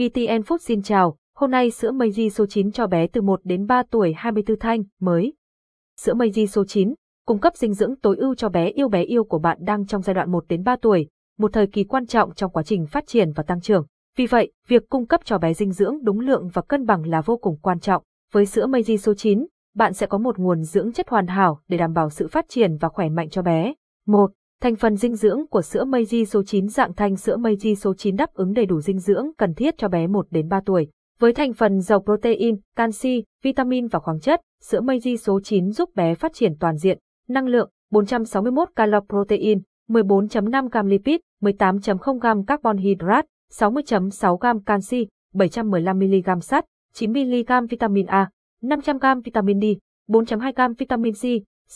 [0.00, 3.66] VTN Food xin chào, hôm nay sữa Meiji số 9 cho bé từ 1 đến
[3.66, 5.32] 3 tuổi 24 thanh, mới.
[6.00, 6.94] Sữa Meiji số 9,
[7.26, 10.02] cung cấp dinh dưỡng tối ưu cho bé yêu bé yêu của bạn đang trong
[10.02, 11.08] giai đoạn 1 đến 3 tuổi,
[11.38, 13.86] một thời kỳ quan trọng trong quá trình phát triển và tăng trưởng.
[14.16, 17.20] Vì vậy, việc cung cấp cho bé dinh dưỡng đúng lượng và cân bằng là
[17.20, 18.02] vô cùng quan trọng.
[18.32, 21.78] Với sữa Meiji số 9, bạn sẽ có một nguồn dưỡng chất hoàn hảo để
[21.78, 23.74] đảm bảo sự phát triển và khỏe mạnh cho bé.
[24.06, 24.30] 1.
[24.62, 28.16] Thành phần dinh dưỡng của sữa Meiji số 9 dạng thanh sữa Meiji số 9
[28.16, 30.88] đáp ứng đầy đủ dinh dưỡng cần thiết cho bé 1 đến 3 tuổi.
[31.20, 35.90] Với thành phần giàu protein, canxi, vitamin và khoáng chất, sữa Meiji số 9 giúp
[35.94, 42.44] bé phát triển toàn diện, năng lượng 461 calo protein, 14.5 gam lipid, 18.0 gam
[42.44, 48.30] carbon hydrate, 60.6 gam canxi, 715 mg sắt, 9 mg vitamin A,
[48.62, 49.64] 500 gam vitamin D,
[50.08, 51.24] 4.2 gam vitamin C,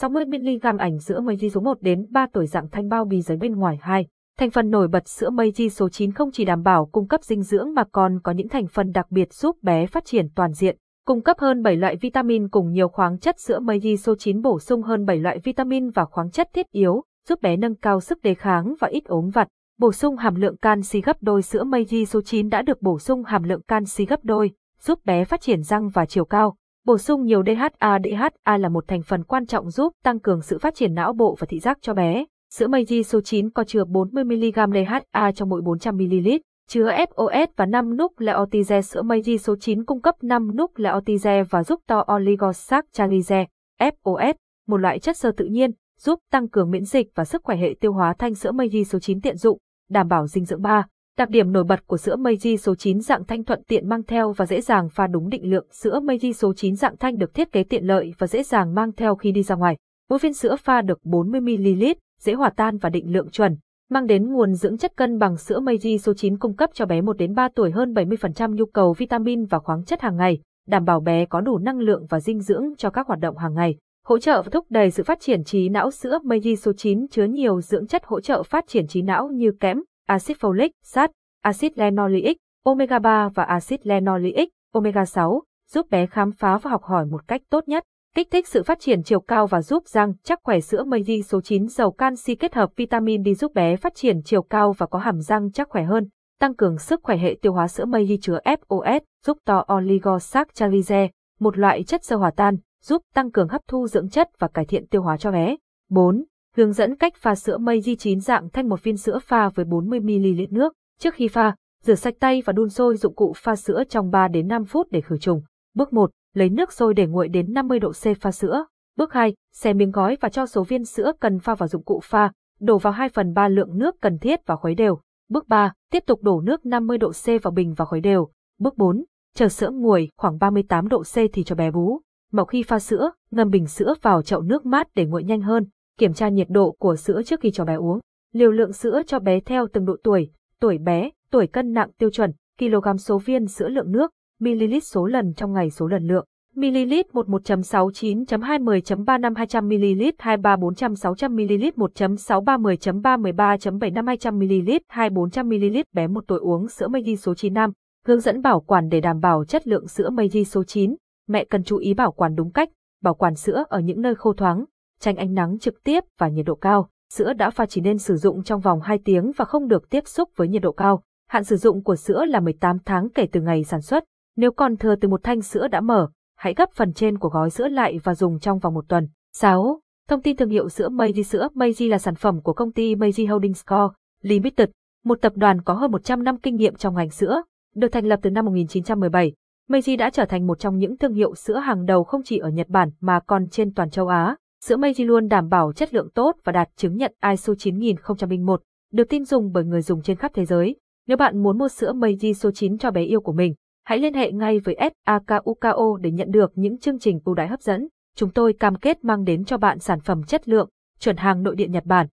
[0.00, 3.56] 60mg ảnh sữa Meiji số 1 đến 3 tuổi dạng thanh bao bì giấy bên
[3.56, 4.06] ngoài 2.
[4.38, 7.42] Thành phần nổi bật sữa Meiji số 9 không chỉ đảm bảo cung cấp dinh
[7.42, 10.76] dưỡng mà còn có những thành phần đặc biệt giúp bé phát triển toàn diện.
[11.06, 14.60] Cung cấp hơn 7 loại vitamin cùng nhiều khoáng chất sữa Meiji số 9 bổ
[14.60, 18.22] sung hơn 7 loại vitamin và khoáng chất thiết yếu, giúp bé nâng cao sức
[18.22, 19.48] đề kháng và ít ốm vặt.
[19.78, 23.24] Bổ sung hàm lượng canxi gấp đôi sữa Meiji số 9 đã được bổ sung
[23.24, 26.56] hàm lượng canxi gấp đôi, giúp bé phát triển răng và chiều cao.
[26.86, 30.58] Bổ sung nhiều DHA DHA là một thành phần quan trọng giúp tăng cường sự
[30.58, 32.24] phát triển não bộ và thị giác cho bé.
[32.54, 36.38] Sữa Meiji số 9 có chứa 40mg DHA trong mỗi 400ml,
[36.68, 38.82] chứa FOS và 5 nucleotide.
[38.82, 43.46] Sữa Meiji số 9 cung cấp 5 nucleotide và giúp to oligosaccharide,
[43.80, 44.34] FOS,
[44.66, 47.74] một loại chất xơ tự nhiên, giúp tăng cường miễn dịch và sức khỏe hệ
[47.80, 49.58] tiêu hóa thanh sữa Meiji số 9 tiện dụng,
[49.90, 50.86] đảm bảo dinh dưỡng 3.
[51.18, 54.32] Đặc điểm nổi bật của sữa Meiji số 9 dạng thanh thuận tiện mang theo
[54.32, 55.66] và dễ dàng pha đúng định lượng.
[55.70, 58.92] Sữa Meiji số 9 dạng thanh được thiết kế tiện lợi và dễ dàng mang
[58.92, 59.76] theo khi đi ra ngoài.
[60.10, 63.56] Mỗi viên sữa pha được 40ml, dễ hòa tan và định lượng chuẩn,
[63.90, 67.00] mang đến nguồn dưỡng chất cân bằng sữa Meiji số 9 cung cấp cho bé
[67.00, 70.84] 1 đến 3 tuổi hơn 70% nhu cầu vitamin và khoáng chất hàng ngày, đảm
[70.84, 73.76] bảo bé có đủ năng lượng và dinh dưỡng cho các hoạt động hàng ngày.
[74.06, 77.24] Hỗ trợ và thúc đẩy sự phát triển trí não sữa Meiji số 9 chứa
[77.24, 81.10] nhiều dưỡng chất hỗ trợ phát triển trí não như kẽm, axit folic, sắt,
[81.42, 86.82] axit linoleic, omega 3 và axit linoleic, omega 6, giúp bé khám phá và học
[86.82, 90.12] hỏi một cách tốt nhất, kích thích sự phát triển chiều cao và giúp răng
[90.22, 93.94] chắc khỏe sữa Meiji số 9 giàu canxi kết hợp vitamin D giúp bé phát
[93.94, 96.08] triển chiều cao và có hàm răng chắc khỏe hơn,
[96.40, 101.58] tăng cường sức khỏe hệ tiêu hóa sữa Meiji chứa FOS, giúp to oligosaccharide, một
[101.58, 104.86] loại chất sơ hòa tan, giúp tăng cường hấp thu dưỡng chất và cải thiện
[104.86, 105.56] tiêu hóa cho bé.
[105.90, 106.24] 4.
[106.56, 109.64] Hướng dẫn cách pha sữa mây di chín dạng thanh một viên sữa pha với
[109.64, 110.72] 40ml nước.
[110.98, 114.28] Trước khi pha, rửa sạch tay và đun sôi dụng cụ pha sữa trong 3
[114.28, 115.42] đến 5 phút để khử trùng.
[115.74, 116.10] Bước 1.
[116.34, 118.64] Lấy nước sôi để nguội đến 50 độ C pha sữa.
[118.96, 119.34] Bước 2.
[119.54, 122.78] Xé miếng gói và cho số viên sữa cần pha vào dụng cụ pha, đổ
[122.78, 125.00] vào 2 phần 3 lượng nước cần thiết và khuấy đều.
[125.28, 125.72] Bước 3.
[125.90, 128.28] Tiếp tục đổ nước 50 độ C vào bình và khuấy đều.
[128.58, 129.04] Bước 4.
[129.34, 132.00] Chờ sữa nguội khoảng 38 độ C thì cho bé bú.
[132.32, 135.66] Màu khi pha sữa, ngâm bình sữa vào chậu nước mát để nguội nhanh hơn,
[135.98, 138.00] kiểm tra nhiệt độ của sữa trước khi cho bé uống.
[138.32, 140.30] Liều lượng sữa cho bé theo từng độ tuổi,
[140.60, 144.10] tuổi bé, tuổi cân nặng tiêu chuẩn, kg số viên sữa lượng nước,
[144.40, 146.26] ml số lần trong ngày số lần lượng.
[146.56, 156.88] ml 11.69.20.35 200ml 23 400 600ml 1.6310.33.75 200ml 2 400ml bé một tuổi uống sữa
[156.88, 157.72] Meiji số 9 năm.
[158.06, 160.96] Hướng dẫn bảo quản để đảm bảo chất lượng sữa Meiji số 9
[161.28, 162.68] mẹ cần chú ý bảo quản đúng cách,
[163.02, 164.64] bảo quản sữa ở những nơi khô thoáng,
[165.02, 166.88] tránh ánh nắng trực tiếp và nhiệt độ cao.
[167.12, 170.06] Sữa đã pha chỉ nên sử dụng trong vòng 2 tiếng và không được tiếp
[170.06, 171.02] xúc với nhiệt độ cao.
[171.28, 174.04] Hạn sử dụng của sữa là 18 tháng kể từ ngày sản xuất.
[174.36, 177.50] Nếu còn thừa từ một thanh sữa đã mở, hãy gấp phần trên của gói
[177.50, 179.08] sữa lại và dùng trong vòng một tuần.
[179.32, 179.80] 6.
[180.08, 183.30] Thông tin thương hiệu sữa Meiji Sữa Meiji là sản phẩm của công ty Meiji
[183.30, 183.92] Holdings Co.
[184.22, 184.68] Limited,
[185.04, 187.42] một tập đoàn có hơn 100 năm kinh nghiệm trong ngành sữa,
[187.74, 189.32] được thành lập từ năm 1917.
[189.70, 192.48] Meiji đã trở thành một trong những thương hiệu sữa hàng đầu không chỉ ở
[192.48, 194.36] Nhật Bản mà còn trên toàn châu Á.
[194.66, 198.62] Sữa Meiji luôn đảm bảo chất lượng tốt và đạt chứng nhận ISO 9001,
[198.92, 200.76] được tin dùng bởi người dùng trên khắp thế giới.
[201.06, 203.54] Nếu bạn muốn mua sữa Meiji số 9 cho bé yêu của mình,
[203.84, 204.76] hãy liên hệ ngay với
[205.06, 207.88] SAKUKO để nhận được những chương trình ưu đãi hấp dẫn.
[208.16, 211.56] Chúng tôi cam kết mang đến cho bạn sản phẩm chất lượng, chuẩn hàng nội
[211.56, 212.06] địa Nhật Bản.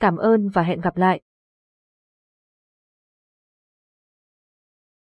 [0.00, 1.20] Cảm ơn và hẹn gặp lại.